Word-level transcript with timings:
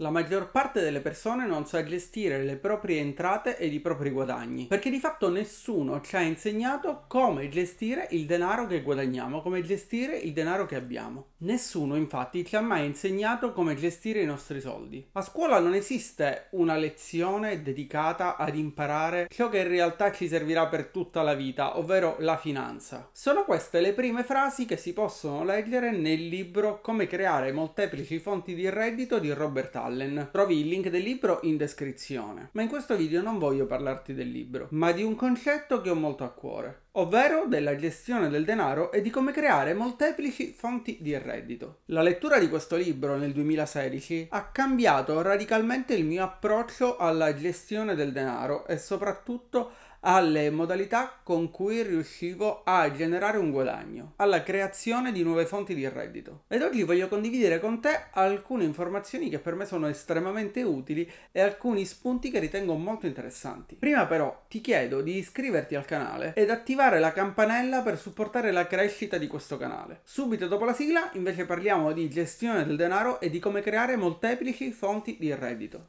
La 0.00 0.08
maggior 0.08 0.50
parte 0.50 0.80
delle 0.80 1.00
persone 1.00 1.46
non 1.46 1.66
sa 1.66 1.84
gestire 1.84 2.42
le 2.42 2.56
proprie 2.56 3.00
entrate 3.00 3.58
ed 3.58 3.74
i 3.74 3.80
propri 3.80 4.08
guadagni, 4.08 4.64
perché 4.64 4.88
di 4.88 4.98
fatto 4.98 5.28
nessuno 5.28 6.00
ci 6.00 6.16
ha 6.16 6.22
insegnato 6.22 7.04
come 7.06 7.50
gestire 7.50 8.08
il 8.12 8.24
denaro 8.24 8.66
che 8.66 8.80
guadagniamo, 8.80 9.42
come 9.42 9.60
gestire 9.60 10.16
il 10.16 10.32
denaro 10.32 10.64
che 10.64 10.76
abbiamo. 10.76 11.32
Nessuno 11.40 11.96
infatti 11.96 12.46
ci 12.46 12.56
ha 12.56 12.62
mai 12.62 12.86
insegnato 12.86 13.52
come 13.52 13.74
gestire 13.74 14.22
i 14.22 14.24
nostri 14.24 14.62
soldi. 14.62 15.06
A 15.12 15.20
scuola 15.20 15.58
non 15.58 15.74
esiste 15.74 16.46
una 16.52 16.76
lezione 16.76 17.60
dedicata 17.60 18.36
ad 18.38 18.56
imparare 18.56 19.28
ciò 19.30 19.50
che 19.50 19.58
in 19.58 19.68
realtà 19.68 20.12
ci 20.12 20.28
servirà 20.28 20.66
per 20.68 20.86
tutta 20.86 21.20
la 21.20 21.34
vita, 21.34 21.76
ovvero 21.76 22.16
la 22.20 22.38
finanza. 22.38 23.10
Sono 23.12 23.44
queste 23.44 23.82
le 23.82 23.92
prime 23.92 24.24
frasi 24.24 24.64
che 24.64 24.78
si 24.78 24.94
possono 24.94 25.44
leggere 25.44 25.90
nel 25.90 26.26
libro 26.26 26.80
Come 26.80 27.06
creare 27.06 27.52
molteplici 27.52 28.18
fonti 28.18 28.54
di 28.54 28.66
reddito 28.70 29.18
di 29.18 29.30
Robert 29.30 29.76
Allen 29.76 29.88
Allen. 29.90 30.28
Trovi 30.30 30.60
il 30.60 30.68
link 30.68 30.88
del 30.88 31.02
libro 31.02 31.40
in 31.42 31.56
descrizione. 31.56 32.50
Ma 32.52 32.62
in 32.62 32.68
questo 32.68 32.96
video 32.96 33.20
non 33.22 33.38
voglio 33.38 33.66
parlarti 33.66 34.14
del 34.14 34.30
libro, 34.30 34.68
ma 34.70 34.92
di 34.92 35.02
un 35.02 35.16
concetto 35.16 35.80
che 35.80 35.90
ho 35.90 35.94
molto 35.94 36.24
a 36.24 36.30
cuore, 36.30 36.82
ovvero 36.92 37.46
della 37.46 37.76
gestione 37.76 38.28
del 38.28 38.44
denaro 38.44 38.90
e 38.90 39.00
di 39.00 39.10
come 39.10 39.32
creare 39.32 39.74
molteplici 39.74 40.52
fonti 40.56 40.98
di 41.00 41.16
reddito. 41.16 41.80
La 41.86 42.02
lettura 42.02 42.38
di 42.38 42.48
questo 42.48 42.76
libro 42.76 43.16
nel 43.16 43.32
2016 43.32 44.28
ha 44.30 44.46
cambiato 44.46 45.20
radicalmente 45.22 45.94
il 45.94 46.04
mio 46.04 46.24
approccio 46.24 46.96
alla 46.96 47.34
gestione 47.34 47.94
del 47.94 48.12
denaro 48.12 48.66
e 48.66 48.78
soprattutto 48.78 49.72
alle 50.00 50.50
modalità 50.50 51.18
con 51.22 51.50
cui 51.50 51.82
riuscivo 51.82 52.62
a 52.64 52.90
generare 52.90 53.38
un 53.38 53.50
guadagno, 53.50 54.14
alla 54.16 54.42
creazione 54.42 55.12
di 55.12 55.22
nuove 55.22 55.46
fonti 55.46 55.74
di 55.74 55.86
reddito. 55.88 56.44
Ed 56.48 56.62
oggi 56.62 56.82
voglio 56.82 57.08
condividere 57.08 57.60
con 57.60 57.80
te 57.80 58.06
alcune 58.12 58.64
informazioni 58.64 59.28
che 59.28 59.38
per 59.38 59.54
me 59.54 59.66
sono 59.66 59.88
estremamente 59.88 60.62
utili 60.62 61.10
e 61.32 61.40
alcuni 61.40 61.84
spunti 61.84 62.30
che 62.30 62.38
ritengo 62.38 62.74
molto 62.74 63.06
interessanti. 63.06 63.76
Prima 63.76 64.06
però 64.06 64.44
ti 64.48 64.60
chiedo 64.60 65.02
di 65.02 65.16
iscriverti 65.16 65.74
al 65.74 65.84
canale 65.84 66.32
ed 66.34 66.50
attivare 66.50 66.79
la 66.88 67.12
campanella 67.12 67.82
per 67.82 67.98
supportare 67.98 68.50
la 68.50 68.66
crescita 68.66 69.18
di 69.18 69.26
questo 69.26 69.58
canale. 69.58 70.00
Subito 70.04 70.48
dopo 70.48 70.64
la 70.64 70.72
sigla 70.72 71.10
invece 71.12 71.44
parliamo 71.44 71.92
di 71.92 72.08
gestione 72.08 72.64
del 72.64 72.76
denaro 72.76 73.20
e 73.20 73.28
di 73.28 73.38
come 73.38 73.60
creare 73.60 73.96
molteplici 73.96 74.72
fonti 74.72 75.16
di 75.18 75.34
reddito. 75.34 75.88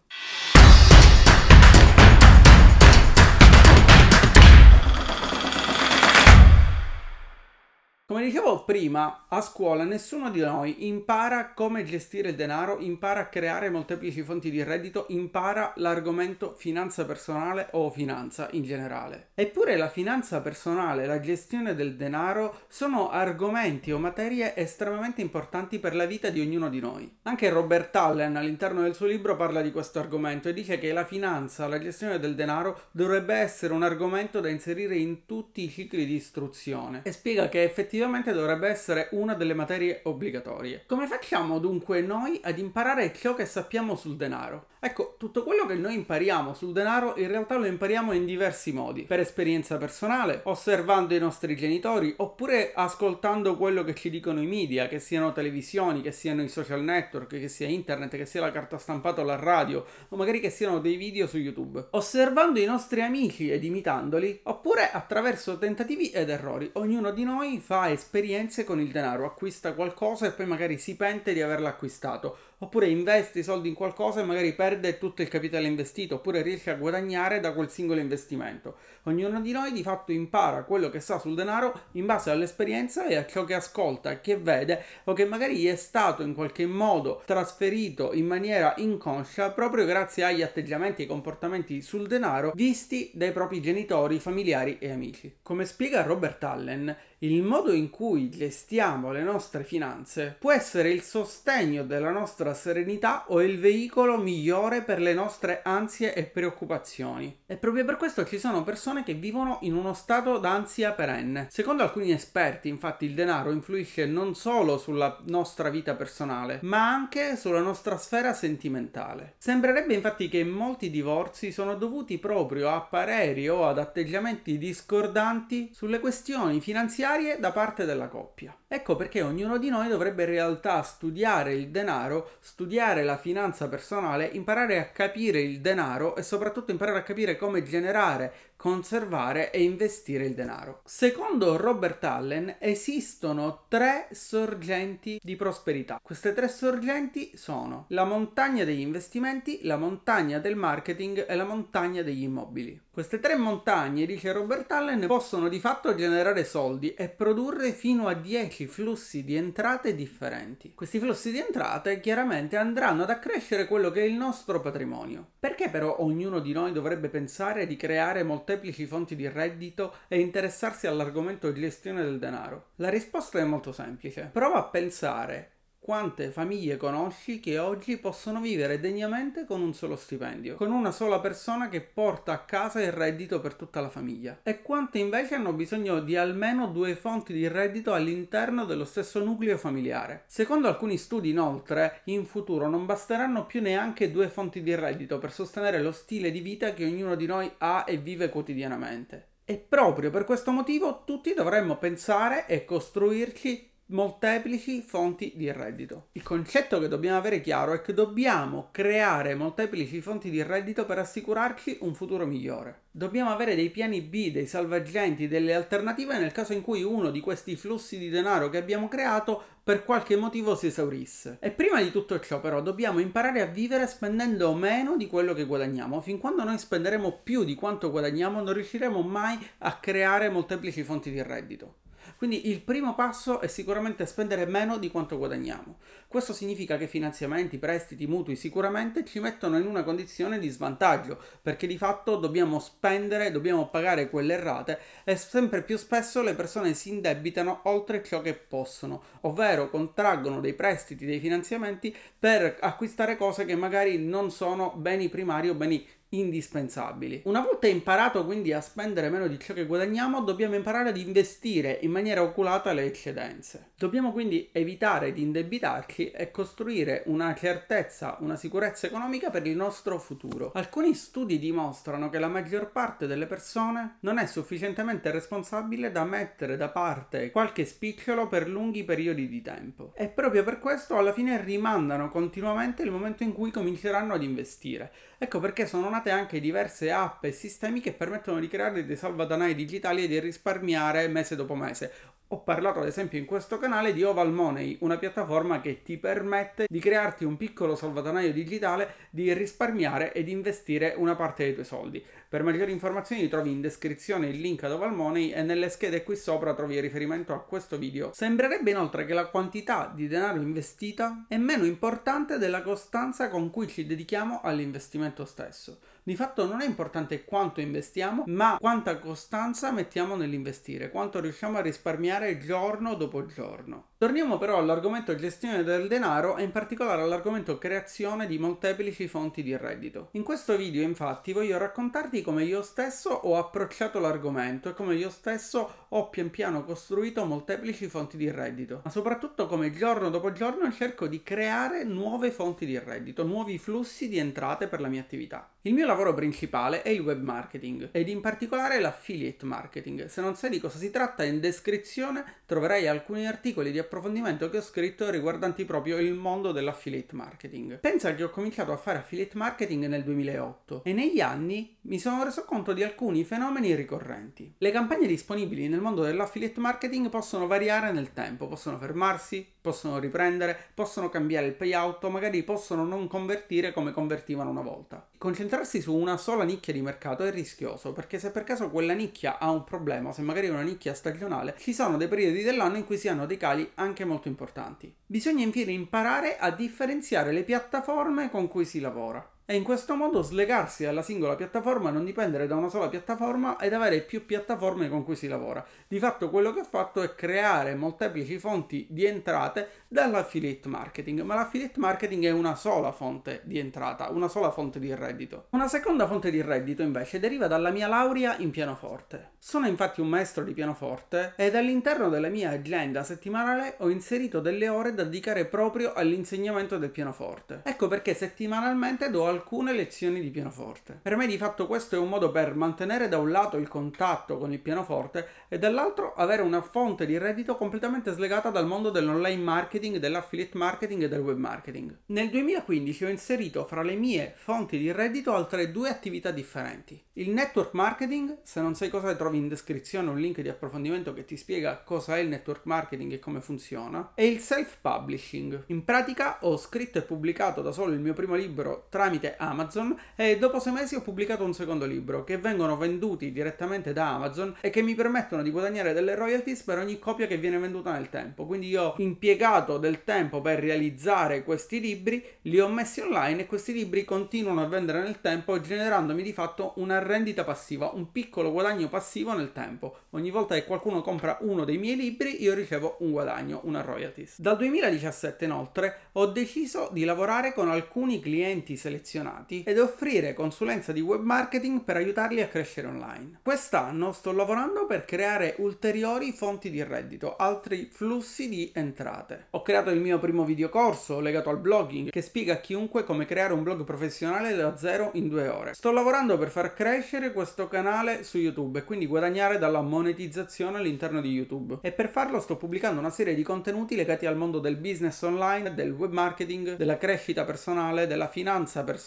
Come 8.11 8.25
dicevo 8.25 8.65
prima, 8.65 9.23
a 9.29 9.39
scuola 9.39 9.85
nessuno 9.85 10.29
di 10.29 10.41
noi 10.41 10.85
impara 10.85 11.53
come 11.53 11.85
gestire 11.85 12.31
il 12.31 12.35
denaro, 12.35 12.79
impara 12.79 13.21
a 13.21 13.27
creare 13.27 13.69
molteplici 13.69 14.21
fonti 14.21 14.51
di 14.51 14.61
reddito, 14.63 15.05
impara 15.11 15.71
l'argomento 15.77 16.53
finanza 16.53 17.05
personale 17.05 17.69
o 17.71 17.89
finanza 17.89 18.49
in 18.51 18.63
generale. 18.63 19.29
Eppure 19.33 19.77
la 19.77 19.87
finanza 19.87 20.41
personale, 20.41 21.05
la 21.05 21.21
gestione 21.21 21.73
del 21.73 21.95
denaro 21.95 22.63
sono 22.67 23.09
argomenti 23.11 23.93
o 23.93 23.97
materie 23.97 24.57
estremamente 24.57 25.21
importanti 25.21 25.79
per 25.79 25.95
la 25.95 26.05
vita 26.05 26.29
di 26.29 26.41
ognuno 26.41 26.67
di 26.67 26.81
noi. 26.81 27.09
Anche 27.21 27.49
Robert 27.49 27.95
Allen 27.95 28.35
all'interno 28.35 28.81
del 28.81 28.93
suo 28.93 29.05
libro 29.05 29.37
parla 29.37 29.61
di 29.61 29.71
questo 29.71 29.99
argomento 29.99 30.49
e 30.49 30.53
dice 30.53 30.77
che 30.77 30.91
la 30.91 31.05
finanza, 31.05 31.65
la 31.65 31.79
gestione 31.79 32.19
del 32.19 32.35
denaro 32.35 32.87
dovrebbe 32.91 33.35
essere 33.35 33.71
un 33.71 33.83
argomento 33.83 34.41
da 34.41 34.49
inserire 34.49 34.97
in 34.97 35.25
tutti 35.25 35.63
i 35.63 35.69
cicli 35.69 36.05
di 36.05 36.15
istruzione 36.15 37.03
e 37.05 37.13
spiega 37.13 37.47
che 37.47 37.63
effettivamente 37.63 37.99
effettivamente 38.01 38.33
dovrebbe 38.33 38.67
essere 38.67 39.09
una 39.11 39.35
delle 39.35 39.53
materie 39.53 40.01
obbligatorie. 40.05 40.85
Come 40.87 41.05
facciamo 41.05 41.59
dunque 41.59 42.01
noi 42.01 42.39
ad 42.43 42.57
imparare 42.57 43.13
ciò 43.13 43.35
che 43.35 43.45
sappiamo 43.45 43.95
sul 43.95 44.15
denaro? 44.15 44.69
Ecco, 44.79 45.10
tutto 45.21 45.43
quello 45.43 45.67
che 45.67 45.75
noi 45.75 45.93
impariamo 45.93 46.55
sul 46.55 46.73
denaro 46.73 47.13
in 47.17 47.27
realtà 47.27 47.55
lo 47.55 47.67
impariamo 47.67 48.11
in 48.11 48.25
diversi 48.25 48.71
modi, 48.71 49.03
per 49.03 49.19
esperienza 49.19 49.77
personale, 49.77 50.41
osservando 50.45 51.13
i 51.13 51.19
nostri 51.19 51.55
genitori, 51.55 52.11
oppure 52.17 52.71
ascoltando 52.73 53.55
quello 53.55 53.83
che 53.83 53.93
ci 53.93 54.09
dicono 54.09 54.41
i 54.41 54.47
media, 54.47 54.87
che 54.87 54.97
siano 54.97 55.31
televisioni, 55.31 56.01
che 56.01 56.11
siano 56.11 56.41
i 56.41 56.47
social 56.47 56.81
network, 56.81 57.37
che 57.39 57.49
sia 57.49 57.67
internet, 57.67 58.17
che 58.17 58.25
sia 58.25 58.41
la 58.41 58.49
carta 58.49 58.79
stampata 58.79 59.21
o 59.21 59.23
la 59.23 59.35
radio, 59.35 59.85
o 60.09 60.15
magari 60.15 60.39
che 60.39 60.49
siano 60.49 60.79
dei 60.79 60.95
video 60.95 61.27
su 61.27 61.37
YouTube. 61.37 61.85
Osservando 61.91 62.59
i 62.59 62.65
nostri 62.65 63.03
amici 63.03 63.51
ed 63.51 63.63
imitandoli, 63.63 64.39
oppure 64.41 64.89
attraverso 64.91 65.59
tentativi 65.59 66.09
ed 66.09 66.31
errori. 66.31 66.67
Ognuno 66.73 67.11
di 67.11 67.23
noi 67.23 67.59
fa 67.59 67.91
esperienze 67.91 68.63
con 68.63 68.81
il 68.81 68.89
denaro, 68.89 69.27
acquista 69.27 69.73
qualcosa 69.73 70.25
e 70.25 70.31
poi 70.31 70.47
magari 70.47 70.79
si 70.79 70.95
pente 70.95 71.31
di 71.31 71.43
averlo 71.43 71.67
acquistato 71.67 72.37
oppure 72.63 72.87
investe 72.87 73.39
i 73.39 73.43
soldi 73.43 73.69
in 73.69 73.73
qualcosa 73.73 74.21
e 74.21 74.23
magari 74.23 74.53
perde 74.53 74.97
tutto 74.97 75.21
il 75.21 75.27
capitale 75.27 75.67
investito, 75.67 76.15
oppure 76.15 76.41
riesce 76.41 76.69
a 76.69 76.75
guadagnare 76.75 77.39
da 77.39 77.53
quel 77.53 77.69
singolo 77.69 77.99
investimento. 77.99 78.77
Ognuno 79.03 79.41
di 79.41 79.51
noi 79.51 79.71
di 79.71 79.81
fatto 79.81 80.11
impara 80.11 80.63
quello 80.63 80.89
che 80.89 80.99
sa 80.99 81.17
sul 81.17 81.33
denaro 81.33 81.73
in 81.93 82.05
base 82.05 82.29
all'esperienza 82.29 83.07
e 83.07 83.15
a 83.15 83.25
ciò 83.25 83.45
che 83.45 83.55
ascolta, 83.55 84.19
che 84.19 84.37
vede 84.37 84.83
o 85.05 85.13
che 85.13 85.25
magari 85.25 85.65
è 85.65 85.75
stato 85.75 86.21
in 86.21 86.35
qualche 86.35 86.67
modo 86.67 87.23
trasferito 87.25 88.13
in 88.13 88.27
maniera 88.27 88.75
inconscia 88.77 89.51
proprio 89.51 89.85
grazie 89.85 90.23
agli 90.23 90.43
atteggiamenti 90.43 91.03
e 91.03 91.07
comportamenti 91.07 91.81
sul 91.81 92.07
denaro 92.07 92.51
visti 92.53 93.09
dai 93.13 93.31
propri 93.31 93.59
genitori, 93.59 94.19
familiari 94.19 94.77
e 94.79 94.91
amici. 94.91 95.37
Come 95.41 95.65
spiega 95.65 96.03
Robert 96.03 96.43
Allen, 96.43 96.95
il 97.23 97.43
modo 97.43 97.71
in 97.71 97.91
cui 97.91 98.29
gestiamo 98.29 99.11
le 99.11 99.21
nostre 99.21 99.63
finanze 99.63 100.35
può 100.39 100.51
essere 100.51 100.89
il 100.89 101.03
sostegno 101.03 101.83
della 101.83 102.09
nostra 102.09 102.55
serenità 102.55 103.25
o 103.27 103.43
il 103.43 103.59
veicolo 103.59 104.17
migliore 104.17 104.81
per 104.81 104.99
le 104.99 105.13
nostre 105.13 105.61
ansie 105.63 106.15
e 106.15 106.23
preoccupazioni. 106.23 107.41
E 107.45 107.57
proprio 107.57 107.85
per 107.85 107.97
questo 107.97 108.25
ci 108.25 108.39
sono 108.39 108.63
persone 108.63 109.03
che 109.03 109.13
vivono 109.13 109.59
in 109.61 109.75
uno 109.75 109.93
stato 109.93 110.39
d'ansia 110.39 110.93
perenne. 110.93 111.45
Secondo 111.51 111.83
alcuni 111.83 112.11
esperti, 112.11 112.69
infatti, 112.69 113.05
il 113.05 113.13
denaro 113.13 113.51
influisce 113.51 114.07
non 114.07 114.33
solo 114.33 114.79
sulla 114.79 115.19
nostra 115.27 115.69
vita 115.69 115.93
personale, 115.93 116.57
ma 116.63 116.89
anche 116.89 117.35
sulla 117.35 117.61
nostra 117.61 117.97
sfera 117.97 118.33
sentimentale. 118.33 119.35
Sembrerebbe 119.37 119.93
infatti 119.93 120.27
che 120.27 120.43
molti 120.43 120.89
divorzi 120.89 121.51
sono 121.51 121.75
dovuti 121.75 122.17
proprio 122.17 122.69
a 122.69 122.81
pareri 122.81 123.47
o 123.47 123.67
ad 123.67 123.77
atteggiamenti 123.77 124.57
discordanti 124.57 125.69
sulle 125.71 125.99
questioni 125.99 126.59
finanziarie 126.59 127.09
finanziarie 127.11 127.39
da 127.39 127.51
parte 127.51 127.85
della 127.85 128.07
coppia. 128.07 128.55
Ecco 128.67 128.95
perché 128.95 129.21
ognuno 129.21 129.57
di 129.57 129.69
noi 129.69 129.89
dovrebbe 129.89 130.23
in 130.23 130.29
realtà 130.29 130.81
studiare 130.81 131.53
il 131.53 131.69
denaro, 131.69 132.31
studiare 132.39 133.03
la 133.03 133.17
finanza 133.17 133.67
personale, 133.67 134.25
imparare 134.25 134.79
a 134.79 134.85
capire 134.91 135.41
il 135.41 135.59
denaro 135.59 136.15
e 136.15 136.23
soprattutto 136.23 136.71
imparare 136.71 136.99
a 136.99 137.03
capire 137.03 137.35
come 137.35 137.63
generare, 137.63 138.33
conservare 138.61 139.49
e 139.49 139.63
investire 139.63 140.23
il 140.23 140.35
denaro. 140.35 140.81
Secondo 140.85 141.57
Robert 141.57 142.03
Allen 142.03 142.57
esistono 142.59 143.63
tre 143.67 144.07
sorgenti 144.11 145.19
di 145.19 145.35
prosperità. 145.35 145.99
Queste 145.99 146.31
tre 146.33 146.47
sorgenti 146.47 147.31
sono 147.33 147.85
la 147.87 148.03
montagna 148.03 148.63
degli 148.63 148.81
investimenti, 148.81 149.61
la 149.63 149.77
montagna 149.77 150.37
del 150.37 150.55
marketing 150.55 151.25
e 151.27 151.35
la 151.35 151.43
montagna 151.43 152.03
degli 152.03 152.21
immobili. 152.21 152.79
Queste 152.91 153.21
tre 153.21 153.37
montagne, 153.37 154.05
dice 154.05 154.33
Robert 154.33 154.69
Allen, 154.73 155.07
possono 155.07 155.47
di 155.47 155.61
fatto 155.61 155.95
generare 155.95 156.43
soldi 156.43 156.93
e 156.93 157.07
produrre 157.07 157.71
fino 157.71 158.07
a 158.07 158.13
10 158.13 158.67
flussi 158.67 159.23
di 159.23 159.37
entrate 159.37 159.95
differenti. 159.95 160.73
Questi 160.75 160.99
flussi 160.99 161.31
di 161.31 161.39
entrate 161.39 162.01
chiaramente 162.01 162.57
andranno 162.57 163.03
ad 163.03 163.09
accrescere 163.09 163.65
quello 163.65 163.91
che 163.91 164.01
è 164.01 164.03
il 164.03 164.15
nostro 164.15 164.59
patrimonio. 164.59 165.25
Perché 165.39 165.69
però 165.69 166.01
ognuno 166.01 166.39
di 166.39 166.51
noi 166.51 166.73
dovrebbe 166.73 167.07
pensare 167.07 167.65
di 167.65 167.77
creare 167.77 168.23
molteplici 168.51 168.85
fonti 168.85 169.15
di 169.15 169.27
reddito 169.29 169.95
e 170.09 170.19
interessarsi 170.19 170.85
all'argomento 170.85 171.53
gestione 171.53 172.03
del 172.03 172.19
denaro? 172.19 172.71
La 172.75 172.89
risposta 172.89 173.39
è 173.39 173.43
molto 173.43 173.71
semplice. 173.71 174.29
Prova 174.31 174.57
a 174.57 174.63
pensare 174.63 175.51
quante 175.83 176.29
famiglie 176.29 176.77
conosci 176.77 177.39
che 177.39 177.57
oggi 177.57 177.97
possono 177.97 178.39
vivere 178.39 178.79
degnamente 178.79 179.45
con 179.45 179.61
un 179.61 179.73
solo 179.73 179.95
stipendio, 179.95 180.55
con 180.55 180.71
una 180.71 180.91
sola 180.91 181.19
persona 181.19 181.69
che 181.69 181.81
porta 181.81 182.33
a 182.33 182.43
casa 182.43 182.79
il 182.83 182.91
reddito 182.91 183.41
per 183.41 183.55
tutta 183.55 183.81
la 183.81 183.89
famiglia? 183.89 184.41
E 184.43 184.61
quante 184.61 184.99
invece 184.99 185.33
hanno 185.33 185.53
bisogno 185.53 185.99
di 185.99 186.15
almeno 186.15 186.67
due 186.67 186.95
fonti 186.95 187.33
di 187.33 187.47
reddito 187.47 187.93
all'interno 187.93 188.65
dello 188.65 188.85
stesso 188.85 189.23
nucleo 189.23 189.57
familiare? 189.57 190.25
Secondo 190.27 190.67
alcuni 190.67 190.99
studi, 190.99 191.31
inoltre, 191.31 192.01
in 192.05 192.27
futuro 192.27 192.69
non 192.69 192.85
basteranno 192.85 193.47
più 193.47 193.59
neanche 193.59 194.11
due 194.11 194.27
fonti 194.29 194.61
di 194.61 194.75
reddito 194.75 195.17
per 195.17 195.31
sostenere 195.31 195.81
lo 195.81 195.91
stile 195.91 196.29
di 196.29 196.41
vita 196.41 196.75
che 196.75 196.85
ognuno 196.85 197.15
di 197.15 197.25
noi 197.25 197.51
ha 197.57 197.85
e 197.87 197.97
vive 197.97 198.29
quotidianamente. 198.29 199.29
E 199.43 199.57
proprio 199.57 200.11
per 200.11 200.25
questo 200.25 200.51
motivo 200.51 201.01
tutti 201.05 201.33
dovremmo 201.33 201.77
pensare 201.77 202.45
e 202.45 202.65
costruirci 202.65 203.70
molteplici 203.91 204.81
fonti 204.81 205.33
di 205.35 205.51
reddito. 205.51 206.07
Il 206.13 206.23
concetto 206.23 206.79
che 206.79 206.87
dobbiamo 206.87 207.17
avere 207.17 207.41
chiaro 207.41 207.73
è 207.73 207.81
che 207.81 207.93
dobbiamo 207.93 208.69
creare 208.71 209.35
molteplici 209.35 210.01
fonti 210.01 210.29
di 210.29 210.41
reddito 210.43 210.85
per 210.85 210.99
assicurarci 210.99 211.77
un 211.81 211.93
futuro 211.93 212.25
migliore. 212.25 212.79
Dobbiamo 212.91 213.29
avere 213.29 213.55
dei 213.55 213.69
piani 213.69 214.01
B, 214.01 214.31
dei 214.31 214.47
salvagenti, 214.47 215.27
delle 215.27 215.53
alternative 215.53 216.17
nel 216.17 216.31
caso 216.31 216.53
in 216.53 216.61
cui 216.61 216.83
uno 216.83 217.09
di 217.09 217.19
questi 217.19 217.55
flussi 217.55 217.97
di 217.97 218.09
denaro 218.09 218.49
che 218.49 218.57
abbiamo 218.57 218.87
creato 218.87 219.43
per 219.63 219.83
qualche 219.83 220.15
motivo 220.15 220.55
si 220.55 220.67
esaurisse. 220.67 221.37
E 221.39 221.51
prima 221.51 221.81
di 221.81 221.91
tutto 221.91 222.19
ciò 222.19 222.39
però 222.39 222.61
dobbiamo 222.61 222.99
imparare 222.99 223.41
a 223.41 223.45
vivere 223.45 223.87
spendendo 223.87 224.53
meno 224.53 224.97
di 224.97 225.07
quello 225.07 225.33
che 225.33 225.45
guadagniamo. 225.45 226.01
Fin 226.01 226.17
quando 226.17 226.43
noi 226.43 226.57
spenderemo 226.57 227.19
più 227.23 227.43
di 227.43 227.55
quanto 227.55 227.91
guadagniamo 227.91 228.41
non 228.41 228.53
riusciremo 228.53 229.01
mai 229.01 229.37
a 229.59 229.77
creare 229.77 230.29
molteplici 230.29 230.83
fonti 230.83 231.11
di 231.11 231.21
reddito. 231.21 231.80
Quindi 232.21 232.49
il 232.49 232.61
primo 232.61 232.93
passo 232.93 233.41
è 233.41 233.47
sicuramente 233.47 234.05
spendere 234.05 234.45
meno 234.45 234.77
di 234.77 234.91
quanto 234.91 235.17
guadagniamo. 235.17 235.79
Questo 236.07 236.33
significa 236.33 236.77
che 236.77 236.85
finanziamenti, 236.85 237.57
prestiti, 237.57 238.05
mutui 238.05 238.35
sicuramente 238.35 239.03
ci 239.03 239.19
mettono 239.19 239.57
in 239.57 239.65
una 239.65 239.83
condizione 239.83 240.37
di 240.37 240.47
svantaggio, 240.49 241.19
perché 241.41 241.65
di 241.65 241.79
fatto 241.79 242.17
dobbiamo 242.17 242.59
spendere, 242.59 243.31
dobbiamo 243.31 243.69
pagare 243.69 244.07
quelle 244.11 244.39
rate 244.39 244.77
e 245.03 245.15
sempre 245.15 245.63
più 245.63 245.79
spesso 245.79 246.21
le 246.21 246.35
persone 246.35 246.75
si 246.75 246.89
indebitano 246.89 247.61
oltre 247.63 248.03
ciò 248.03 248.21
che 248.21 248.35
possono, 248.35 249.01
ovvero 249.21 249.71
contraggono 249.71 250.41
dei 250.41 250.53
prestiti, 250.53 251.07
dei 251.07 251.19
finanziamenti 251.19 251.91
per 252.19 252.55
acquistare 252.59 253.17
cose 253.17 253.45
che 253.45 253.55
magari 253.55 253.97
non 253.97 254.29
sono 254.29 254.73
beni 254.75 255.09
primari 255.09 255.49
o 255.49 255.55
beni 255.55 255.83
indispensabili. 256.11 257.21
Una 257.25 257.41
volta 257.41 257.67
imparato 257.67 258.25
quindi 258.25 258.53
a 258.53 258.61
spendere 258.61 259.09
meno 259.09 259.27
di 259.27 259.39
ciò 259.39 259.53
che 259.53 259.65
guadagniamo, 259.65 260.21
dobbiamo 260.21 260.55
imparare 260.55 260.89
ad 260.89 260.97
investire 260.97 261.79
in 261.81 261.91
maniera 261.91 262.23
oculata 262.23 262.73
le 262.73 262.85
eccedenze. 262.85 263.71
Dobbiamo 263.77 264.11
quindi 264.11 264.49
evitare 264.51 265.13
di 265.13 265.21
indebitarci 265.21 266.11
e 266.11 266.31
costruire 266.31 267.03
una 267.05 267.33
certezza, 267.33 268.17
una 268.19 268.35
sicurezza 268.35 268.87
economica 268.87 269.29
per 269.29 269.45
il 269.47 269.55
nostro 269.55 269.97
futuro. 269.99 270.51
Alcuni 270.53 270.93
studi 270.93 271.39
dimostrano 271.39 272.09
che 272.09 272.19
la 272.19 272.27
maggior 272.27 272.71
parte 272.71 273.07
delle 273.07 273.25
persone 273.25 273.97
non 274.01 274.17
è 274.17 274.25
sufficientemente 274.25 275.11
responsabile 275.11 275.91
da 275.91 276.03
mettere 276.03 276.57
da 276.57 276.69
parte 276.69 277.31
qualche 277.31 277.65
spicciolo 277.65 278.27
per 278.27 278.47
lunghi 278.47 278.83
periodi 278.83 279.27
di 279.27 279.41
tempo. 279.41 279.93
E 279.95 280.07
proprio 280.07 280.43
per 280.43 280.59
questo 280.59 280.97
alla 280.97 281.13
fine 281.13 281.41
rimandano 281.41 282.09
continuamente 282.09 282.83
il 282.83 282.91
momento 282.91 283.23
in 283.23 283.33
cui 283.33 283.51
cominceranno 283.51 284.13
ad 284.13 284.23
investire. 284.23 284.91
Ecco 285.23 285.39
perché 285.39 285.67
sono 285.67 285.87
nate 286.01 286.09
anche 286.09 286.39
diverse 286.39 286.91
app 286.91 287.23
e 287.23 287.31
sistemi 287.31 287.79
che 287.79 287.93
permettono 287.93 288.39
di 288.39 288.47
creare 288.47 288.83
dei 288.85 288.95
salvadanai 288.95 289.53
digitali 289.53 290.03
e 290.03 290.07
di 290.07 290.19
risparmiare 290.19 291.07
mese 291.07 291.35
dopo 291.35 291.53
mese. 291.53 291.91
Ho 292.33 292.39
parlato 292.39 292.79
ad 292.79 292.87
esempio 292.87 293.19
in 293.19 293.25
questo 293.25 293.57
canale 293.57 293.91
di 293.91 294.03
Oval 294.03 294.31
Money, 294.31 294.77
una 294.79 294.97
piattaforma 294.97 295.59
che 295.59 295.83
ti 295.83 295.97
permette 295.97 296.65
di 296.65 296.79
crearti 296.79 297.25
un 297.25 297.35
piccolo 297.35 297.75
salvadanaio 297.75 298.31
digitale, 298.31 298.93
di 299.09 299.33
risparmiare 299.33 300.13
ed 300.13 300.29
investire 300.29 300.93
una 300.95 301.15
parte 301.15 301.43
dei 301.43 301.53
tuoi 301.53 301.65
soldi. 301.65 302.01
Per 302.29 302.41
maggiori 302.41 302.71
informazioni 302.71 303.27
trovi 303.27 303.51
in 303.51 303.59
descrizione 303.59 304.27
il 304.27 304.39
link 304.39 304.63
ad 304.63 304.71
Oval 304.71 304.95
Money 304.95 305.31
e 305.31 305.41
nelle 305.41 305.67
schede 305.67 306.03
qui 306.03 306.15
sopra 306.15 306.53
trovi 306.53 306.75
il 306.75 306.81
riferimento 306.81 307.33
a 307.33 307.41
questo 307.41 307.77
video. 307.77 308.11
Sembrerebbe 308.13 308.69
inoltre 308.71 309.05
che 309.05 309.13
la 309.13 309.27
quantità 309.27 309.91
di 309.93 310.07
denaro 310.07 310.39
investita 310.39 311.25
è 311.27 311.35
meno 311.35 311.65
importante 311.65 312.37
della 312.37 312.61
costanza 312.61 313.27
con 313.27 313.49
cui 313.49 313.67
ci 313.67 313.85
dedichiamo 313.85 314.39
all'investimento 314.41 315.25
stesso. 315.25 315.79
Di 316.03 316.15
fatto 316.15 316.47
non 316.47 316.61
è 316.61 316.65
importante 316.65 317.25
quanto 317.25 317.61
investiamo, 317.61 318.23
ma 318.25 318.57
quanta 318.59 318.97
costanza 318.97 319.71
mettiamo 319.71 320.15
nell'investire, 320.15 320.89
quanto 320.89 321.19
riusciamo 321.19 321.59
a 321.59 321.61
risparmiare 321.61 322.39
giorno 322.39 322.95
dopo 322.95 323.27
giorno. 323.27 323.89
Torniamo 323.99 324.39
però 324.39 324.57
all'argomento 324.57 325.13
gestione 325.13 325.63
del 325.63 325.87
denaro 325.87 326.37
e 326.37 326.43
in 326.43 326.51
particolare 326.51 327.03
all'argomento 327.03 327.59
creazione 327.59 328.25
di 328.25 328.39
molteplici 328.39 329.07
fonti 329.07 329.43
di 329.43 329.55
reddito. 329.55 330.09
In 330.13 330.23
questo 330.23 330.57
video 330.57 330.81
infatti 330.81 331.33
voglio 331.33 331.59
raccontarti 331.59 332.23
come 332.23 332.45
io 332.45 332.63
stesso 332.63 333.11
ho 333.11 333.37
approcciato 333.37 333.99
l'argomento 333.99 334.69
e 334.69 334.73
come 334.73 334.95
io 334.95 335.11
stesso 335.11 335.85
ho 335.87 336.09
pian 336.09 336.31
piano 336.31 336.63
costruito 336.63 337.25
molteplici 337.25 337.87
fonti 337.89 338.17
di 338.17 338.31
reddito, 338.31 338.81
ma 338.83 338.89
soprattutto 338.89 339.45
come 339.45 339.71
giorno 339.71 340.09
dopo 340.09 340.31
giorno 340.31 340.71
cerco 340.71 341.05
di 341.05 341.21
creare 341.21 341.83
nuove 341.83 342.31
fonti 342.31 342.65
di 342.65 342.79
reddito, 342.79 343.23
nuovi 343.23 343.59
flussi 343.59 344.09
di 344.09 344.17
entrate 344.17 344.67
per 344.67 344.81
la 344.81 344.87
mia 344.87 345.01
attività. 345.01 345.47
Il 345.63 345.75
mio 345.75 345.85
lavoro 345.85 346.15
principale 346.15 346.81
è 346.81 346.89
il 346.89 347.01
web 347.01 347.21
marketing 347.21 347.89
ed 347.91 348.09
in 348.09 348.19
particolare 348.19 348.79
l'affiliate 348.79 349.45
marketing. 349.45 350.07
Se 350.07 350.19
non 350.19 350.35
sai 350.35 350.49
di 350.49 350.59
cosa 350.59 350.79
si 350.79 350.89
tratta, 350.89 351.23
in 351.23 351.39
descrizione 351.39 352.25
troverai 352.47 352.87
alcuni 352.87 353.27
articoli 353.27 353.71
di 353.71 353.77
approfondimento 353.77 354.49
che 354.49 354.57
ho 354.57 354.61
scritto 354.61 355.11
riguardanti 355.11 355.63
proprio 355.65 355.99
il 355.99 356.15
mondo 356.15 356.51
dell'affiliate 356.51 357.15
marketing. 357.15 357.77
Pensa 357.77 358.15
che 358.15 358.23
ho 358.23 358.31
cominciato 358.31 358.71
a 358.71 358.75
fare 358.75 358.97
affiliate 358.97 359.37
marketing 359.37 359.85
nel 359.85 360.03
2008 360.03 360.81
e 360.83 360.93
negli 360.93 361.21
anni 361.21 361.77
mi 361.81 361.99
sono 361.99 362.23
reso 362.23 362.43
conto 362.43 362.73
di 362.73 362.81
alcuni 362.81 363.23
fenomeni 363.23 363.75
ricorrenti. 363.75 364.55
Le 364.57 364.71
campagne 364.71 365.05
disponibili 365.05 365.67
nel 365.67 365.79
mondo 365.79 366.01
dell'affiliate 366.01 366.59
marketing 366.59 367.09
possono 367.09 367.45
variare 367.45 367.91
nel 367.91 368.13
tempo, 368.13 368.47
possono 368.47 368.79
fermarsi, 368.79 369.47
possono 369.61 369.99
riprendere, 369.99 370.57
possono 370.73 371.09
cambiare 371.09 371.45
il 371.45 371.53
payout 371.53 372.03
magari 372.07 372.41
possono 372.41 372.83
non 372.83 373.07
convertire 373.07 373.71
come 373.71 373.91
convertivano 373.91 374.49
una 374.49 374.61
volta. 374.61 375.07
Concentrarsi 375.51 375.81
su 375.81 375.93
una 375.93 376.15
sola 376.15 376.45
nicchia 376.45 376.71
di 376.71 376.81
mercato 376.81 377.25
è 377.25 377.29
rischioso 377.29 377.91
perché 377.91 378.19
se 378.19 378.31
per 378.31 378.45
caso 378.45 378.69
quella 378.69 378.93
nicchia 378.93 379.37
ha 379.37 379.51
un 379.51 379.65
problema, 379.65 380.13
se 380.13 380.21
magari 380.21 380.47
è 380.47 380.49
una 380.49 380.61
nicchia 380.61 380.93
stagionale, 380.93 381.55
ci 381.57 381.73
sono 381.73 381.97
dei 381.97 382.07
periodi 382.07 382.41
dell'anno 382.41 382.77
in 382.77 382.85
cui 382.85 382.97
si 382.97 383.09
hanno 383.09 383.25
dei 383.25 383.35
cali 383.35 383.69
anche 383.75 384.05
molto 384.05 384.29
importanti. 384.29 384.95
Bisogna 385.05 385.43
infine 385.43 385.73
imparare 385.73 386.37
a 386.37 386.51
differenziare 386.51 387.33
le 387.33 387.43
piattaforme 387.43 388.29
con 388.29 388.47
cui 388.47 388.63
si 388.63 388.79
lavora 388.79 389.29
e 389.45 389.55
in 389.55 389.63
questo 389.63 389.95
modo 389.95 390.21
slegarsi 390.21 390.83
dalla 390.83 391.01
singola 391.01 391.35
piattaforma, 391.35 391.89
non 391.89 392.03
dipendere 392.03 392.47
da 392.47 392.55
una 392.55 392.69
sola 392.69 392.89
piattaforma 392.89 393.57
ed 393.59 393.73
avere 393.73 394.01
più 394.01 394.25
piattaforme 394.25 394.89
con 394.89 395.03
cui 395.03 395.15
si 395.15 395.27
lavora. 395.27 395.65
Di 395.87 395.99
fatto 395.99 396.29
quello 396.29 396.53
che 396.53 396.61
ho 396.61 396.65
fatto 396.65 397.01
è 397.01 397.15
creare 397.15 397.75
molteplici 397.75 398.39
fonti 398.39 398.87
di 398.89 399.05
entrate 399.05 399.69
dall'affiliate 399.87 400.67
marketing, 400.67 401.21
ma 401.21 401.35
l'affiliate 401.35 401.79
marketing 401.79 402.25
è 402.25 402.31
una 402.31 402.55
sola 402.55 402.91
fonte 402.91 403.41
di 403.43 403.59
entrata, 403.59 404.09
una 404.09 404.27
sola 404.27 404.51
fonte 404.51 404.79
di 404.79 404.93
reddito. 404.93 405.45
Una 405.51 405.67
seconda 405.67 406.07
fonte 406.07 406.31
di 406.31 406.41
reddito 406.41 406.81
invece 406.81 407.19
deriva 407.19 407.47
dalla 407.47 407.69
mia 407.69 407.87
laurea 407.87 408.37
in 408.37 408.51
pianoforte. 408.51 409.31
Sono 409.37 409.67
infatti 409.67 410.01
un 410.01 410.07
maestro 410.07 410.43
di 410.43 410.53
pianoforte 410.53 411.33
ed 411.35 411.55
all'interno 411.55 412.09
della 412.09 412.29
mia 412.29 412.51
agenda 412.51 413.03
settimanale 413.03 413.75
ho 413.79 413.89
inserito 413.89 414.39
delle 414.39 414.67
ore 414.67 414.93
da 414.93 415.03
dedicare 415.03 415.45
proprio 415.45 415.93
all'insegnamento 415.93 416.77
del 416.77 416.89
pianoforte. 416.89 417.61
Ecco 417.63 417.87
perché 417.87 418.13
settimanalmente 418.13 419.09
do 419.09 419.21
alcune 419.31 419.73
lezioni 419.73 420.21
di 420.21 420.29
pianoforte. 420.29 420.99
Per 421.01 421.15
me 421.15 421.25
di 421.25 421.37
fatto 421.37 421.65
questo 421.65 421.95
è 421.95 421.99
un 421.99 422.09
modo 422.09 422.31
per 422.31 422.55
mantenere 422.55 423.07
da 423.07 423.17
un 423.17 423.31
lato 423.31 423.57
il 423.57 423.67
contatto 423.67 424.37
con 424.37 424.53
il 424.53 424.59
pianoforte 424.59 425.27
e 425.47 425.57
dall'altro 425.57 426.13
avere 426.13 426.41
una 426.41 426.61
fonte 426.61 427.05
di 427.05 427.17
reddito 427.17 427.55
completamente 427.55 428.11
slegata 428.11 428.49
dal 428.49 428.67
mondo 428.67 428.89
dell'online 428.89 429.41
marketing, 429.41 429.97
dell'affiliate 429.97 430.57
marketing 430.57 431.03
e 431.03 431.07
del 431.07 431.21
web 431.21 431.37
marketing. 431.37 431.97
Nel 432.07 432.29
2015 432.29 433.05
ho 433.05 433.09
inserito 433.09 433.65
fra 433.65 433.81
le 433.81 433.95
mie 433.95 434.33
fonti 434.35 434.77
di 434.77 434.91
reddito 434.91 435.33
altre 435.33 435.71
due 435.71 435.89
attività 435.89 436.31
differenti. 436.31 437.01
Il 437.13 437.31
network 437.31 437.73
marketing, 437.73 438.37
se 438.43 438.61
non 438.61 438.73
sai 438.73 438.89
cosa 438.89 439.13
trovi 439.15 439.37
in 439.37 439.47
descrizione 439.47 440.09
un 440.09 440.17
link 440.17 440.39
di 440.41 440.49
approfondimento 440.49 441.13
che 441.13 441.25
ti 441.25 441.35
spiega 441.35 441.81
cosa 441.83 442.17
è 442.17 442.19
il 442.19 442.29
network 442.29 442.65
marketing 442.65 443.11
e 443.13 443.19
come 443.19 443.41
funziona, 443.41 444.11
e 444.15 444.27
il 444.27 444.39
self-publishing. 444.39 445.65
In 445.67 445.83
pratica 445.83 446.37
ho 446.41 446.57
scritto 446.57 446.97
e 446.97 447.01
pubblicato 447.01 447.61
da 447.61 447.71
solo 447.71 447.93
il 447.93 447.99
mio 447.99 448.13
primo 448.13 448.35
libro 448.35 448.87
tramite 448.89 449.20
Amazon 449.37 449.95
e 450.15 450.37
dopo 450.37 450.59
sei 450.59 450.73
mesi 450.73 450.95
ho 450.95 451.01
pubblicato 451.01 451.43
un 451.43 451.53
secondo 451.53 451.85
libro 451.85 452.23
che 452.23 452.37
vengono 452.37 452.77
venduti 452.77 453.31
direttamente 453.31 453.93
da 453.93 454.15
Amazon 454.15 454.55
e 454.61 454.69
che 454.69 454.81
mi 454.81 454.95
permettono 454.95 455.43
di 455.43 455.51
guadagnare 455.51 455.93
delle 455.93 456.15
royalties 456.15 456.63
per 456.63 456.79
ogni 456.79 456.99
copia 456.99 457.27
che 457.27 457.37
viene 457.37 457.57
venduta 457.57 457.91
nel 457.91 458.09
tempo. 458.09 458.45
Quindi 458.45 458.69
io 458.69 458.81
ho 458.83 458.95
impiegato 458.97 459.77
del 459.77 460.03
tempo 460.03 460.41
per 460.41 460.59
realizzare 460.59 461.43
questi 461.43 461.79
libri, 461.79 462.23
li 462.43 462.59
ho 462.59 462.67
messi 462.69 463.01
online 463.01 463.41
e 463.41 463.45
questi 463.45 463.73
libri 463.73 464.03
continuano 464.03 464.61
a 464.61 464.67
vendere 464.67 465.01
nel 465.01 465.21
tempo 465.21 465.59
generandomi 465.59 466.23
di 466.23 466.33
fatto 466.33 466.73
una 466.77 466.99
rendita 466.99 467.43
passiva, 467.43 467.91
un 467.93 468.11
piccolo 468.11 468.51
guadagno 468.51 468.87
passivo 468.87 469.33
nel 469.33 469.51
tempo. 469.51 469.97
Ogni 470.11 470.31
volta 470.31 470.55
che 470.55 470.65
qualcuno 470.65 471.01
compra 471.01 471.37
uno 471.41 471.63
dei 471.63 471.77
miei 471.77 471.95
libri 471.95 472.41
io 472.41 472.53
ricevo 472.53 472.97
un 472.99 473.11
guadagno, 473.11 473.61
una 473.63 473.81
royalties. 473.81 474.39
Dal 474.39 474.57
2017 474.57 475.45
inoltre 475.45 475.97
ho 476.13 476.25
deciso 476.25 476.89
di 476.91 477.03
lavorare 477.03 477.53
con 477.53 477.69
alcuni 477.69 478.19
clienti 478.19 478.75
selezionati 478.77 479.09
appassionati 479.11 479.63
ed 479.65 479.77
offrire 479.77 480.33
consulenza 480.33 480.93
di 480.93 481.01
web 481.01 481.21
marketing 481.21 481.83
per 481.83 481.97
aiutarli 481.97 482.41
a 482.41 482.47
crescere 482.47 482.87
online. 482.87 483.39
Quest'anno 483.43 484.13
sto 484.13 484.31
lavorando 484.31 484.85
per 484.85 485.03
creare 485.03 485.55
ulteriori 485.57 486.31
fonti 486.31 486.69
di 486.69 486.81
reddito, 486.81 487.35
altri 487.35 487.89
flussi 487.91 488.47
di 488.47 488.71
entrate. 488.73 489.47
Ho 489.51 489.61
creato 489.61 489.89
il 489.89 489.99
mio 489.99 490.17
primo 490.19 490.45
videocorso 490.45 491.19
legato 491.19 491.49
al 491.49 491.59
blogging 491.59 492.09
che 492.09 492.21
spiega 492.21 492.53
a 492.53 492.57
chiunque 492.57 493.03
come 493.03 493.25
creare 493.25 493.53
un 493.53 493.63
blog 493.63 493.83
professionale 493.83 494.55
da 494.55 494.77
zero 494.77 495.11
in 495.13 495.27
due 495.27 495.47
ore. 495.47 495.73
Sto 495.73 495.91
lavorando 495.91 496.37
per 496.37 496.49
far 496.49 496.73
crescere 496.73 497.33
questo 497.33 497.67
canale 497.67 498.23
su 498.23 498.37
YouTube 498.37 498.79
e 498.79 498.83
quindi 498.83 499.07
guadagnare 499.07 499.57
dalla 499.57 499.81
monetizzazione 499.81 500.77
all'interno 500.77 501.19
di 501.21 501.29
YouTube. 501.29 501.79
E 501.81 501.91
per 501.91 502.09
farlo 502.09 502.39
sto 502.39 502.55
pubblicando 502.55 502.99
una 502.99 503.09
serie 503.09 503.35
di 503.35 503.43
contenuti 503.43 503.95
legati 503.95 504.25
al 504.25 504.37
mondo 504.37 504.59
del 504.59 504.77
business 504.77 505.21
online, 505.21 505.73
del 505.73 505.91
web 505.91 506.11
marketing, 506.11 506.75
della 506.75 506.97
crescita 506.97 507.43
personale, 507.43 508.07
della 508.07 508.27
finanza 508.27 508.83
personale, 508.83 509.00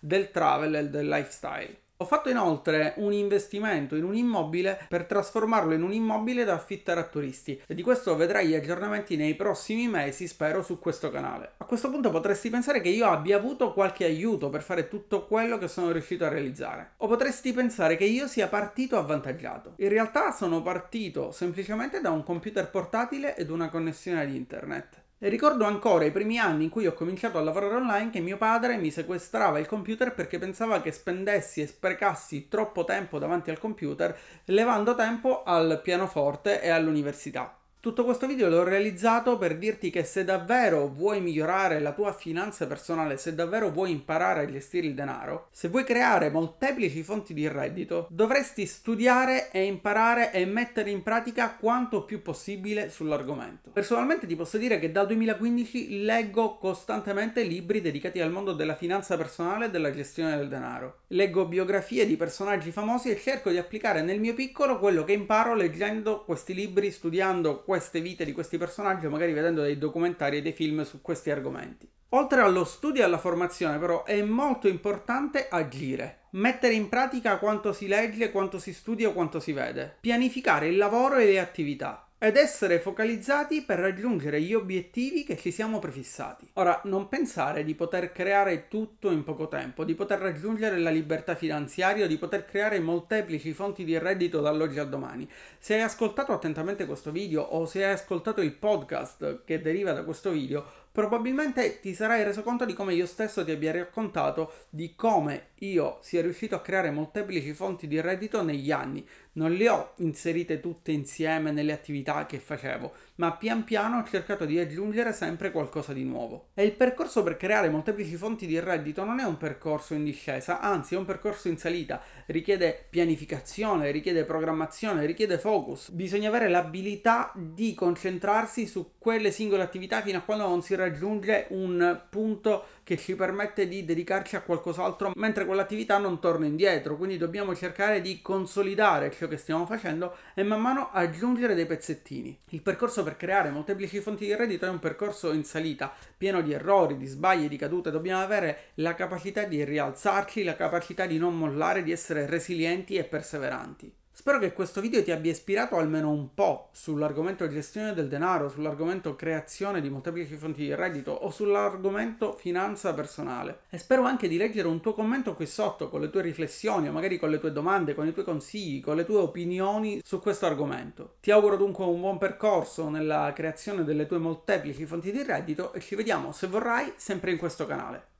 del 0.00 0.30
travel 0.30 0.74
e 0.74 0.88
del 0.88 1.08
lifestyle. 1.08 1.86
Ho 2.00 2.04
fatto 2.04 2.28
inoltre 2.28 2.94
un 2.98 3.12
investimento 3.12 3.96
in 3.96 4.04
un 4.04 4.14
immobile 4.14 4.78
per 4.86 5.04
trasformarlo 5.04 5.74
in 5.74 5.82
un 5.82 5.92
immobile 5.92 6.44
da 6.44 6.54
affittare 6.54 7.00
a 7.00 7.04
turisti 7.04 7.60
e 7.66 7.74
di 7.74 7.82
questo 7.82 8.14
vedrai 8.14 8.46
gli 8.46 8.54
aggiornamenti 8.54 9.16
nei 9.16 9.34
prossimi 9.34 9.88
mesi, 9.88 10.28
spero, 10.28 10.62
su 10.62 10.78
questo 10.78 11.10
canale. 11.10 11.54
A 11.56 11.64
questo 11.64 11.90
punto 11.90 12.10
potresti 12.10 12.50
pensare 12.50 12.80
che 12.80 12.88
io 12.88 13.08
abbia 13.08 13.36
avuto 13.36 13.72
qualche 13.72 14.04
aiuto 14.04 14.48
per 14.48 14.62
fare 14.62 14.86
tutto 14.86 15.26
quello 15.26 15.58
che 15.58 15.66
sono 15.66 15.90
riuscito 15.90 16.24
a 16.24 16.28
realizzare. 16.28 16.92
O 16.98 17.08
potresti 17.08 17.52
pensare 17.52 17.96
che 17.96 18.04
io 18.04 18.28
sia 18.28 18.46
partito 18.46 18.96
avvantaggiato. 18.96 19.72
In 19.78 19.88
realtà 19.88 20.30
sono 20.30 20.62
partito 20.62 21.32
semplicemente 21.32 22.00
da 22.00 22.12
un 22.12 22.22
computer 22.22 22.70
portatile 22.70 23.34
ed 23.34 23.50
una 23.50 23.70
connessione 23.70 24.22
ad 24.22 24.30
internet. 24.30 25.06
Ricordo 25.20 25.64
ancora 25.64 26.04
i 26.04 26.12
primi 26.12 26.38
anni 26.38 26.64
in 26.64 26.70
cui 26.70 26.86
ho 26.86 26.92
cominciato 26.92 27.38
a 27.38 27.42
lavorare 27.42 27.74
online 27.74 28.10
che 28.10 28.20
mio 28.20 28.36
padre 28.36 28.76
mi 28.76 28.92
sequestrava 28.92 29.58
il 29.58 29.66
computer 29.66 30.14
perché 30.14 30.38
pensava 30.38 30.80
che 30.80 30.92
spendessi 30.92 31.60
e 31.60 31.66
sprecassi 31.66 32.46
troppo 32.48 32.84
tempo 32.84 33.18
davanti 33.18 33.50
al 33.50 33.58
computer 33.58 34.16
levando 34.44 34.94
tempo 34.94 35.42
al 35.42 35.80
pianoforte 35.82 36.62
e 36.62 36.68
all'università. 36.68 37.57
Tutto 37.80 38.04
questo 38.04 38.26
video 38.26 38.48
l'ho 38.48 38.64
realizzato 38.64 39.38
per 39.38 39.56
dirti 39.56 39.90
che 39.90 40.02
se 40.02 40.24
davvero 40.24 40.88
vuoi 40.88 41.20
migliorare 41.20 41.78
la 41.78 41.92
tua 41.92 42.12
finanza 42.12 42.66
personale, 42.66 43.18
se 43.18 43.36
davvero 43.36 43.70
vuoi 43.70 43.92
imparare 43.92 44.40
a 44.40 44.50
gestire 44.50 44.88
il 44.88 44.94
denaro, 44.94 45.46
se 45.52 45.68
vuoi 45.68 45.84
creare 45.84 46.28
molteplici 46.28 47.04
fonti 47.04 47.32
di 47.32 47.46
reddito, 47.46 48.08
dovresti 48.10 48.66
studiare 48.66 49.52
e 49.52 49.62
imparare 49.62 50.32
e 50.32 50.44
mettere 50.44 50.90
in 50.90 51.04
pratica 51.04 51.54
quanto 51.54 52.02
più 52.02 52.20
possibile 52.20 52.90
sull'argomento. 52.90 53.70
Personalmente 53.70 54.26
ti 54.26 54.34
posso 54.34 54.58
dire 54.58 54.80
che 54.80 54.90
dal 54.90 55.06
2015 55.06 56.02
leggo 56.02 56.56
costantemente 56.56 57.42
libri 57.42 57.80
dedicati 57.80 58.20
al 58.20 58.32
mondo 58.32 58.54
della 58.54 58.74
finanza 58.74 59.16
personale 59.16 59.66
e 59.66 59.70
della 59.70 59.92
gestione 59.92 60.36
del 60.36 60.48
denaro. 60.48 61.02
Leggo 61.08 61.46
biografie 61.46 62.06
di 62.06 62.16
personaggi 62.16 62.72
famosi 62.72 63.08
e 63.08 63.20
cerco 63.20 63.50
di 63.50 63.56
applicare 63.56 64.02
nel 64.02 64.18
mio 64.18 64.34
piccolo 64.34 64.80
quello 64.80 65.04
che 65.04 65.12
imparo 65.12 65.54
leggendo 65.54 66.24
questi 66.24 66.54
libri, 66.54 66.90
studiando 66.90 67.66
queste 67.68 68.00
vite 68.00 68.24
di 68.24 68.32
questi 68.32 68.56
personaggi 68.56 69.06
magari 69.08 69.34
vedendo 69.34 69.60
dei 69.60 69.76
documentari 69.76 70.38
e 70.38 70.42
dei 70.42 70.52
film 70.52 70.84
su 70.84 71.02
questi 71.02 71.30
argomenti. 71.30 71.86
Oltre 72.12 72.40
allo 72.40 72.64
studio 72.64 73.02
e 73.02 73.04
alla 73.04 73.18
formazione, 73.18 73.78
però, 73.78 74.04
è 74.04 74.22
molto 74.22 74.68
importante 74.68 75.48
agire. 75.50 76.20
Mettere 76.30 76.72
in 76.72 76.88
pratica 76.88 77.36
quanto 77.36 77.74
si 77.74 77.86
legge, 77.86 78.30
quanto 78.30 78.58
si 78.58 78.72
studia 78.72 79.10
quanto 79.10 79.38
si 79.38 79.52
vede. 79.52 79.98
Pianificare 80.00 80.68
il 80.68 80.78
lavoro 80.78 81.16
e 81.16 81.26
le 81.26 81.38
attività 81.38 82.07
ed 82.20 82.36
essere 82.36 82.80
focalizzati 82.80 83.62
per 83.62 83.78
raggiungere 83.78 84.42
gli 84.42 84.52
obiettivi 84.52 85.22
che 85.22 85.36
ci 85.36 85.52
siamo 85.52 85.78
prefissati. 85.78 86.50
Ora, 86.54 86.80
non 86.84 87.08
pensare 87.08 87.62
di 87.62 87.76
poter 87.76 88.10
creare 88.10 88.66
tutto 88.66 89.12
in 89.12 89.22
poco 89.22 89.46
tempo, 89.46 89.84
di 89.84 89.94
poter 89.94 90.18
raggiungere 90.18 90.78
la 90.78 90.90
libertà 90.90 91.36
finanziaria 91.36 92.08
di 92.08 92.18
poter 92.18 92.44
creare 92.44 92.80
molteplici 92.80 93.52
fonti 93.52 93.84
di 93.84 93.96
reddito 93.96 94.40
dall'oggi 94.40 94.80
al 94.80 94.88
domani. 94.88 95.30
Se 95.58 95.74
hai 95.74 95.82
ascoltato 95.82 96.32
attentamente 96.32 96.86
questo 96.86 97.12
video 97.12 97.42
o 97.42 97.66
se 97.66 97.84
hai 97.84 97.92
ascoltato 97.92 98.40
il 98.40 98.52
podcast 98.52 99.44
che 99.44 99.60
deriva 99.60 99.92
da 99.92 100.02
questo 100.02 100.30
video, 100.30 100.86
probabilmente 100.98 101.78
ti 101.78 101.94
sarai 101.94 102.24
reso 102.24 102.42
conto 102.42 102.64
di 102.64 102.72
come 102.72 102.92
io 102.92 103.06
stesso 103.06 103.44
ti 103.44 103.52
abbia 103.52 103.70
raccontato 103.70 104.52
di 104.68 104.96
come 104.96 105.50
io 105.60 105.98
sia 106.00 106.22
riuscito 106.22 106.56
a 106.56 106.60
creare 106.60 106.90
molteplici 106.90 107.52
fonti 107.52 107.86
di 107.86 108.00
reddito 108.00 108.42
negli 108.42 108.72
anni. 108.72 109.06
Non 109.32 109.52
le 109.52 109.68
ho 109.68 109.92
inserite 109.98 110.58
tutte 110.58 110.90
insieme 110.90 111.52
nelle 111.52 111.72
attività 111.72 112.26
che 112.26 112.38
facevo, 112.38 112.92
ma 113.16 113.32
pian 113.32 113.62
piano 113.62 113.98
ho 113.98 114.04
cercato 114.04 114.44
di 114.44 114.58
aggiungere 114.58 115.12
sempre 115.12 115.52
qualcosa 115.52 115.92
di 115.92 116.02
nuovo. 116.02 116.48
E 116.54 116.64
il 116.64 116.72
percorso 116.72 117.22
per 117.22 117.36
creare 117.36 117.68
molteplici 117.68 118.16
fonti 118.16 118.46
di 118.46 118.58
reddito 118.58 119.04
non 119.04 119.20
è 119.20 119.24
un 119.24 119.36
percorso 119.36 119.94
in 119.94 120.02
discesa, 120.02 120.60
anzi 120.60 120.94
è 120.94 120.98
un 120.98 121.04
percorso 121.04 121.46
in 121.46 121.56
salita. 121.56 122.02
Richiede 122.26 122.86
pianificazione, 122.90 123.92
richiede 123.92 124.24
programmazione, 124.24 125.06
richiede 125.06 125.38
focus. 125.38 125.90
Bisogna 125.90 126.28
avere 126.28 126.48
l'abilità 126.48 127.32
di 127.36 127.74
concentrarsi 127.74 128.66
su 128.66 128.94
quelle 129.08 129.30
singole 129.30 129.62
attività 129.62 130.02
fino 130.02 130.18
a 130.18 130.20
quando 130.20 130.46
non 130.46 130.60
si 130.60 130.74
raggiunge 130.74 131.46
un 131.48 131.98
punto 132.10 132.66
che 132.84 132.98
ci 132.98 133.16
permette 133.16 133.66
di 133.66 133.82
dedicarci 133.82 134.36
a 134.36 134.42
qualcos'altro 134.42 135.12
mentre 135.14 135.46
quell'attività 135.46 135.96
non 135.96 136.20
torna 136.20 136.44
indietro. 136.44 136.98
Quindi 136.98 137.16
dobbiamo 137.16 137.56
cercare 137.56 138.02
di 138.02 138.20
consolidare 138.20 139.10
ciò 139.10 139.26
che 139.26 139.38
stiamo 139.38 139.64
facendo 139.64 140.14
e 140.34 140.42
man 140.42 140.60
mano 140.60 140.90
aggiungere 140.92 141.54
dei 141.54 141.64
pezzettini. 141.64 142.38
Il 142.50 142.60
percorso 142.60 143.02
per 143.02 143.16
creare 143.16 143.48
molteplici 143.48 143.98
fonti 144.00 144.26
di 144.26 144.34
reddito 144.34 144.66
è 144.66 144.68
un 144.68 144.78
percorso 144.78 145.32
in 145.32 145.44
salita, 145.44 145.90
pieno 146.14 146.42
di 146.42 146.52
errori, 146.52 146.98
di 146.98 147.06
sbagli, 147.06 147.48
di 147.48 147.56
cadute. 147.56 147.90
Dobbiamo 147.90 148.22
avere 148.22 148.72
la 148.74 148.94
capacità 148.94 149.44
di 149.44 149.64
rialzarci, 149.64 150.44
la 150.44 150.54
capacità 150.54 151.06
di 151.06 151.16
non 151.16 151.34
mollare, 151.34 151.82
di 151.82 151.92
essere 151.92 152.26
resilienti 152.26 152.96
e 152.96 153.04
perseveranti. 153.04 153.97
Spero 154.20 154.40
che 154.40 154.52
questo 154.52 154.80
video 154.80 155.00
ti 155.04 155.12
abbia 155.12 155.30
ispirato 155.30 155.76
almeno 155.76 156.10
un 156.10 156.34
po' 156.34 156.70
sull'argomento 156.72 157.46
gestione 157.46 157.94
del 157.94 158.08
denaro, 158.08 158.48
sull'argomento 158.48 159.14
creazione 159.14 159.80
di 159.80 159.90
molteplici 159.90 160.34
fonti 160.34 160.62
di 160.62 160.74
reddito 160.74 161.12
o 161.12 161.30
sull'argomento 161.30 162.32
finanza 162.32 162.92
personale. 162.94 163.60
E 163.70 163.78
spero 163.78 164.02
anche 164.02 164.26
di 164.26 164.36
leggere 164.36 164.66
un 164.66 164.80
tuo 164.80 164.92
commento 164.92 165.36
qui 165.36 165.46
sotto 165.46 165.88
con 165.88 166.00
le 166.00 166.10
tue 166.10 166.22
riflessioni 166.22 166.88
o 166.88 166.92
magari 166.92 167.16
con 167.16 167.30
le 167.30 167.38
tue 167.38 167.52
domande, 167.52 167.94
con 167.94 168.08
i 168.08 168.12
tuoi 168.12 168.24
consigli, 168.24 168.82
con 168.82 168.96
le 168.96 169.04
tue 169.04 169.18
opinioni 169.18 170.00
su 170.02 170.18
questo 170.18 170.46
argomento. 170.46 171.14
Ti 171.20 171.30
auguro 171.30 171.56
dunque 171.56 171.84
un 171.84 172.00
buon 172.00 172.18
percorso 172.18 172.88
nella 172.88 173.32
creazione 173.32 173.84
delle 173.84 174.06
tue 174.06 174.18
molteplici 174.18 174.84
fonti 174.84 175.12
di 175.12 175.22
reddito 175.22 175.72
e 175.72 175.78
ci 175.78 175.94
vediamo 175.94 176.32
se 176.32 176.48
vorrai 176.48 176.92
sempre 176.96 177.30
in 177.30 177.38
questo 177.38 177.66
canale. 177.66 178.16